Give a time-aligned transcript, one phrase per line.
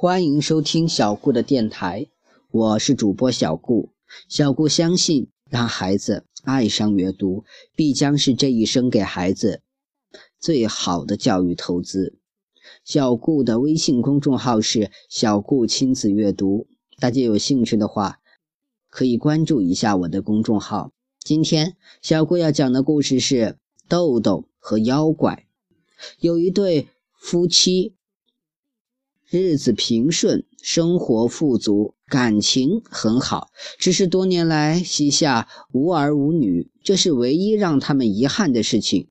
[0.00, 2.06] 欢迎收听小顾的电台，
[2.52, 3.88] 我是主播小顾。
[4.28, 7.42] 小顾相信，让孩子爱上阅读，
[7.74, 9.60] 必将是这一生给孩子
[10.38, 12.16] 最好的教育投资。
[12.84, 16.68] 小顾的微信公众号是“小顾亲子阅读”，
[17.00, 18.20] 大家有兴趣的话，
[18.88, 20.92] 可以关注一下我的公众号。
[21.18, 23.58] 今天小顾要讲的故事是
[23.88, 25.48] 豆豆和妖怪。
[26.20, 26.86] 有一对
[27.18, 27.96] 夫妻，
[29.30, 33.48] 日子平顺，生活富足，感情很好。
[33.78, 39.08] 只是多年来膝下无儿无女，这是唯一让他们遗憾的事情。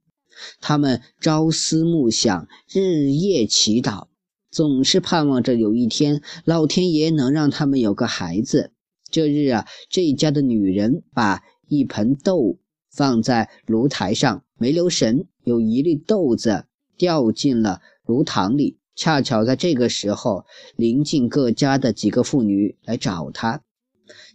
[0.60, 4.08] 他们朝思暮想，日夜祈祷，
[4.50, 8.72] 总是盼望着有一天老天爷能让他们有个孩子。
[9.12, 12.58] 这日啊，这家的女人把一盆豆
[12.90, 16.66] 放在炉台上，没留神，有一粒豆子
[16.98, 18.77] 掉进了炉膛里。
[18.98, 23.62] 恰巧在这个时候，邻近各家的几个妇女来找他，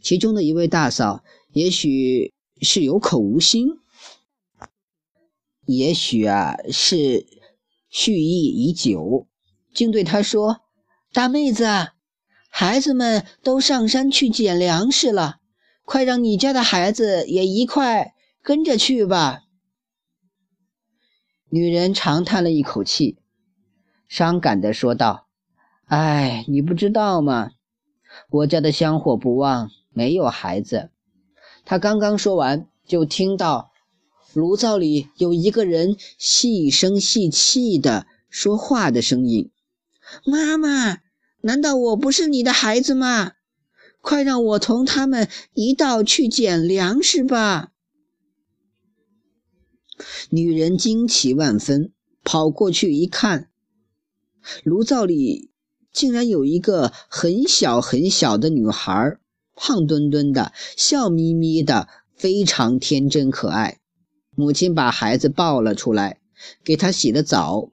[0.00, 3.68] 其中的一位大嫂，也许是有口无心，
[5.66, 7.26] 也许啊是
[7.90, 9.26] 蓄意已久，
[9.74, 10.60] 竟对他说
[11.12, 11.66] ：“大妹子，
[12.48, 15.40] 孩子们都上山去捡粮食了。”
[15.84, 19.42] 快让你家的孩子也一块跟着去吧。
[21.50, 23.18] 女人长叹了一口气，
[24.12, 25.26] 伤感地说道
[25.88, 27.52] ：“哎，你不知道吗？
[28.28, 30.90] 我家的香火不旺，没有孩子。”
[31.64, 33.72] 他刚刚说完，就听到
[34.34, 39.50] 炉灶里有一个人细声细气的说话的声音
[40.26, 40.98] ：“妈妈，
[41.40, 43.32] 难道我不是你的孩子吗？”
[44.02, 47.72] 快让我同他们一道去捡粮食吧！
[50.28, 53.48] 女人惊奇万分，跑过去一看，
[54.64, 55.50] 炉灶里
[55.92, 59.18] 竟然有一个很小很小的女孩，
[59.54, 63.80] 胖墩墩的，笑眯眯的，非常天真可爱。
[64.34, 66.20] 母亲把孩子抱了出来，
[66.64, 67.70] 给他洗了澡，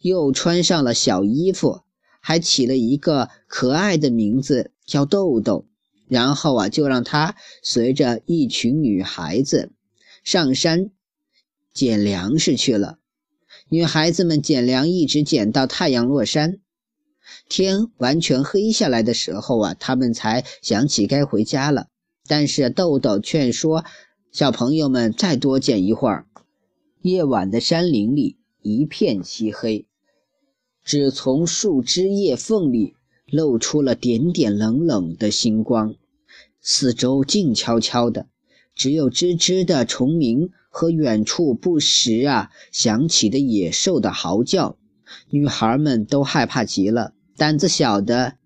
[0.00, 1.82] 又穿上了小衣服，
[2.20, 4.72] 还起了一个可爱的名字。
[4.86, 5.66] 叫豆豆，
[6.08, 9.72] 然后啊，就让他随着一群女孩子
[10.22, 10.90] 上山
[11.72, 12.98] 捡粮食去了。
[13.74, 16.60] 女孩子们捡粮，一直捡到太阳落山，
[17.48, 21.88] 天完全黑下来的时候啊，他们才想起该回家了。
[22.28, 23.84] 但是豆豆劝说
[24.30, 26.24] 小朋友们再多捡一会儿。
[27.02, 29.88] 夜晚的山林里一片漆黑，
[30.84, 32.94] 只从树枝叶缝里。
[33.26, 35.96] 露出了点点冷冷的星光，
[36.60, 38.28] 四周静悄悄的，
[38.76, 44.76] 只有吱吱的虫鸣和远处不时啊响起的野兽的嚎叫。
[45.30, 48.38] 女孩们都害怕极了，胆子小的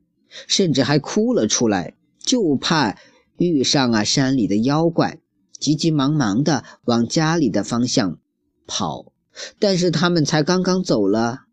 [0.47, 2.99] 甚至还哭了出来，就怕
[3.39, 5.19] 遇上啊山里的妖怪，
[5.59, 8.19] 急急忙忙的往家里的方向
[8.67, 9.13] 跑。
[9.59, 11.45] 但是他们才刚刚走了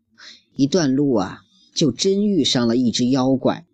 [0.54, 1.40] 一段路啊。
[1.74, 3.66] 就真遇上了一只妖怪，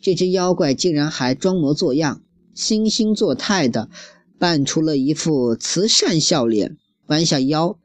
[0.00, 2.22] 这只妖怪竟然还装模作样、
[2.56, 3.90] 惺惺作态的
[4.38, 6.76] 扮出了一副慈善笑脸，
[7.06, 7.78] 弯下腰，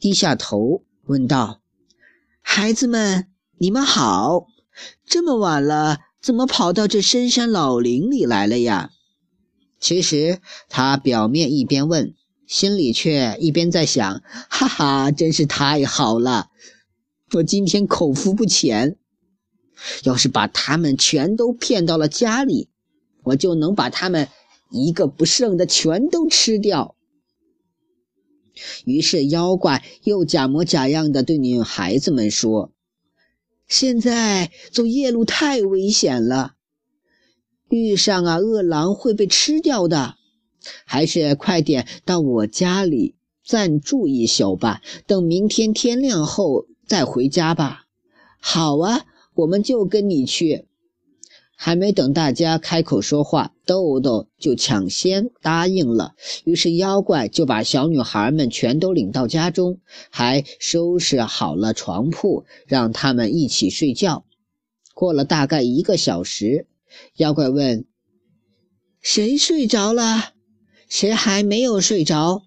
[0.00, 1.60] 低下头，问道
[2.40, 3.26] ：“孩子们，
[3.58, 4.46] 你们好！
[5.04, 8.90] 这么晚了，怎么跑到这深山老林里来了呀？”
[9.80, 12.14] 其实他表面一边问，
[12.46, 16.48] 心里却一边在想：“哈哈，真是太好了。”
[17.34, 18.96] 我今天口福不浅，
[20.04, 22.70] 要是把他们全都骗到了家里，
[23.22, 24.28] 我就能把他们
[24.70, 26.94] 一个不剩的全都吃掉。
[28.84, 32.72] 于是妖怪又假模假样的对女孩子们说
[33.68, 36.54] ：“现在走夜路太危险了，
[37.68, 40.16] 遇上啊饿狼会被吃掉的，
[40.84, 43.14] 还是快点到我家里
[43.44, 47.84] 暂住一宿吧，等明天天亮后。”再回家吧，
[48.40, 49.04] 好啊，
[49.34, 50.67] 我们就跟你去。
[51.60, 56.14] 还没等大家开口说话，豆豆就抢先答应了。
[56.44, 64.24] 于是妖怪就把小女孩们全都领到家中，还收拾好了床铺，让他们一起睡觉。
[64.94, 66.68] 过了大概一个小时，
[67.16, 67.86] 妖怪问
[69.02, 70.34] ：“谁睡着了？
[70.88, 72.42] 谁还没有睡着？”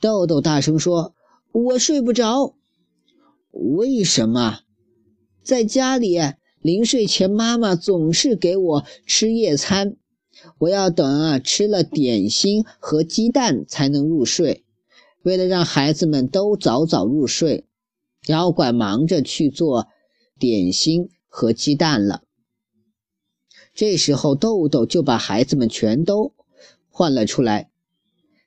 [0.00, 1.14] 豆豆大声说
[1.52, 2.54] ：“我睡不着。”
[3.52, 4.60] 为什么
[5.42, 6.18] 在家里
[6.66, 9.94] 临睡前，妈妈总是给我吃夜餐？
[10.58, 14.64] 我要等啊吃了点心和鸡蛋才能入睡。
[15.22, 17.66] 为了让孩子们都早早入睡，
[18.26, 19.86] 妖怪忙着去做
[20.40, 22.24] 点心和鸡蛋了。
[23.72, 26.32] 这时候，豆豆就把孩子们全都
[26.88, 27.70] 唤了出来。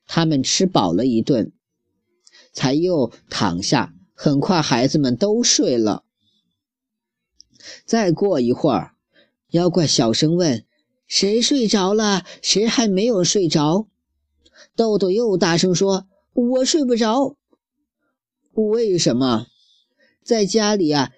[0.06, 1.54] 他们吃饱了一顿，
[2.52, 3.94] 才又躺下。
[4.14, 6.04] 很快，孩子们都睡了。
[7.86, 8.92] 再过一会儿，
[9.52, 10.64] 妖怪小声问
[11.08, 12.24] ：“谁睡着了？
[12.42, 13.88] 谁还没有睡着？”
[14.76, 17.36] 豆豆又大声说：“我睡不着。”
[18.54, 19.48] 为什么？
[20.24, 21.12] 在家里啊，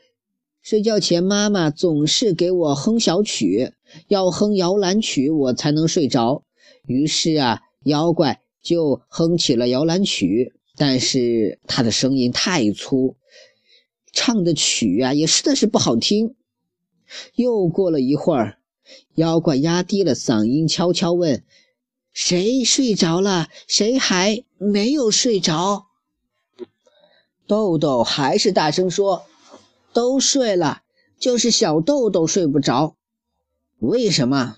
[0.62, 3.74] 睡觉前妈妈总是给我哼小曲，
[4.08, 6.44] 要哼摇篮曲，我才能睡着。
[6.86, 13.16] 于是啊，妖怪就哼起了摇篮曲，但是他的声音太粗，
[14.12, 16.36] 唱的曲啊也实在是不好听。
[17.36, 18.60] 又过了一会儿，
[19.16, 21.44] 妖怪压低了嗓音，悄悄问
[22.14, 23.48] ：“谁睡着了？
[23.68, 25.88] 谁还没有睡着？”
[27.48, 29.26] 豆豆还是大声说
[29.92, 30.84] ：“都睡了，
[31.20, 32.96] 就是小豆豆睡不着。
[33.80, 34.58] 为什么？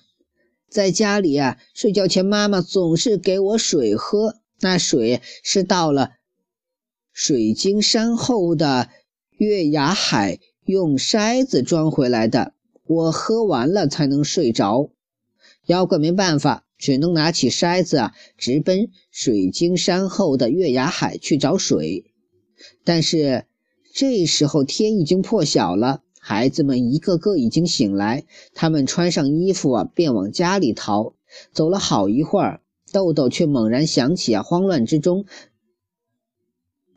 [0.69, 6.13] 在家里啊，睡觉前妈妈总是给我水喝，那水是到了
[7.11, 8.89] 水晶山后的
[9.43, 12.53] 月牙海用筛子装回来的。
[12.85, 14.89] 我喝完了才能睡着。
[15.65, 22.05] 妖怪没办法，只能拿起筛子啊，直奔水晶山后的月牙海去找水。”
[22.85, 23.45] 但是
[23.93, 28.23] 这时候天已经破晓了，孩子们一个个已经醒来，
[28.53, 31.13] 他们穿上衣服啊，便往家里逃。
[31.51, 32.61] 走了好一会儿，
[32.91, 35.25] 豆豆却猛然想起啊，慌乱之中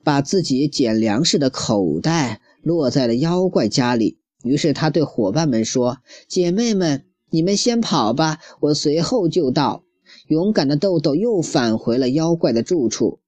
[0.07, 4.21] 把自己捡粮食的口袋落在了妖怪家里。
[4.45, 5.99] 于是他对伙伴们说
[6.31, 9.83] ：“姐妹们，你们先跑吧，我随后就到。”
[10.31, 13.19] 勇敢的豆豆又返回了妖怪的住处，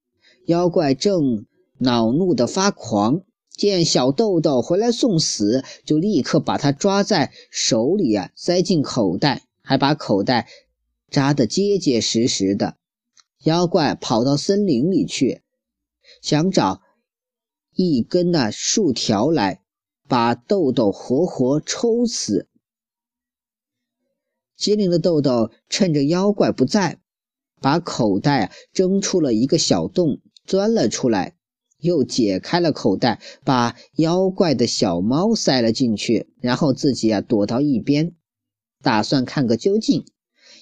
[0.47, 1.47] 妖怪正。
[1.79, 3.23] 恼怒的发狂，
[3.57, 10.47] 见小豆豆回来送死，就立刻把他抓在手里啊，塞进口袋，还把口袋
[11.11, 12.77] 扎得结结实实的。
[13.43, 15.43] 妖怪跑到森林里去，
[16.21, 16.83] 想找
[17.75, 19.63] 一根那树条来，
[20.09, 22.49] 把豆豆活活抽死。
[24.57, 26.99] 机灵的豆豆趁着妖怪不在，
[27.61, 31.37] 把口袋蒸出了一个小洞，钻了出来。
[31.81, 38.17] 又解开了口袋，把妖怪的小猫塞了进去，然后自己啊躲到一边，
[38.83, 40.05] 打算看个究竟。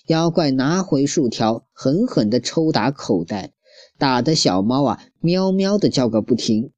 [0.08, 3.54] 妖怪拿回树条，狠狠地抽打口袋，
[3.98, 6.72] 打得小猫啊喵喵的叫个不停。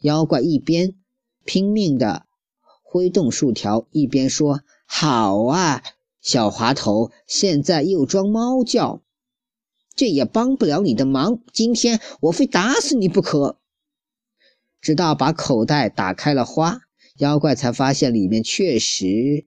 [0.00, 0.94] 妖怪一边
[1.44, 2.26] 拼命地
[2.82, 5.82] 挥动树条，一边说：“好啊，
[6.20, 9.02] 小滑头，现在又装猫叫，
[9.94, 11.40] 这也帮不了你的忙。
[11.52, 13.58] 今天我非打死你不可。”
[14.80, 16.82] 直到把口袋打开了花，
[17.16, 19.46] 妖怪才发现里面确实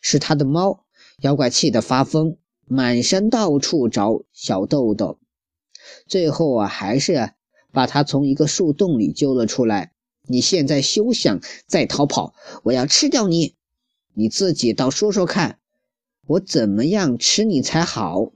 [0.00, 0.84] 是他的猫。
[1.20, 5.18] 妖怪气得发疯，满山到处找小豆豆，
[6.06, 7.32] 最后啊，还是
[7.72, 9.92] 把他从一个树洞里揪了出来。
[10.30, 13.54] 你现在休想再逃跑，我要吃掉你！
[14.12, 15.58] 你自己倒说说看，
[16.26, 18.32] 我怎么样吃你才好？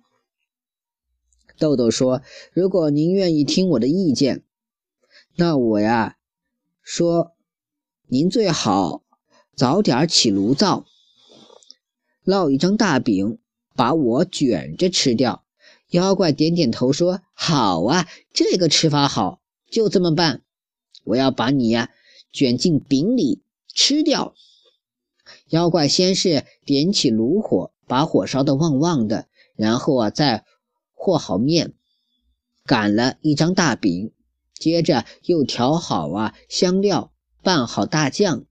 [1.59, 2.23] 豆豆说
[2.55, 4.43] ：“如果您愿意听我的意见，
[5.37, 6.17] 那我呀。”
[6.83, 7.37] 说
[8.09, 9.05] ：“您最好
[9.55, 10.87] 早点起炉灶，
[12.25, 13.39] 烙一张大饼，
[13.77, 15.42] 把我卷着吃掉。”
[15.93, 20.43] 妖怪点点头说：“好啊，这个吃法好，就这么办。
[21.05, 21.91] 我要把你呀
[22.33, 23.43] 卷进饼里
[23.75, 24.35] 吃掉。”
[25.49, 30.47] 妖怪先是点起炉火，把火烧得旺旺的，然后啊再
[30.95, 31.75] 和好面，
[32.65, 34.13] 擀了一张大饼。
[34.55, 38.47] 接着又调好啊香料，拌好大酱。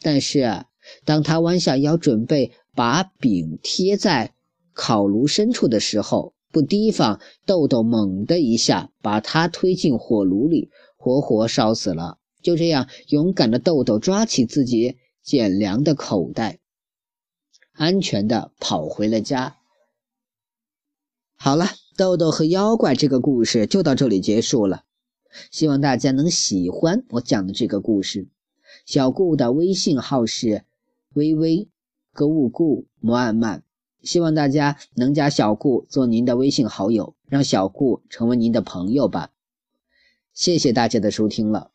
[0.00, 0.64] 但是
[1.04, 4.33] 当他弯下腰准备把饼贴在
[4.74, 12.18] 烤炉深处的时候，不提防，豆豆猛的一下把他推进火炉里，活活烧死了。
[12.42, 16.58] 就这样，勇敢的豆豆抓起自己捡粮的口袋，
[17.72, 19.56] 安全的跑回了家。
[21.36, 21.66] 好了，
[21.96, 24.84] 豆豆和妖怪这个故事就到这里结束了。
[25.50, 28.28] 希望大家能喜欢我讲的这个故事。
[28.86, 30.64] 小顾的微信号是
[31.14, 31.68] 微微
[32.12, 33.62] 购物顾摩安曼，
[34.04, 39.30] 希望大家能加小顾做您的微信好友，让小顾成为您的朋友吧。
[40.32, 41.73] 谢谢大家的收听了。